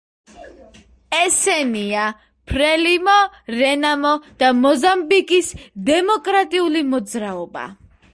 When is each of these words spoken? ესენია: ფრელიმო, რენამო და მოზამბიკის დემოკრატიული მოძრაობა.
ესენია: 1.17 2.05
ფრელიმო, 2.51 3.17
რენამო 3.55 4.13
და 4.39 4.49
მოზამბიკის 4.63 5.51
დემოკრატიული 5.91 6.83
მოძრაობა. 6.95 7.67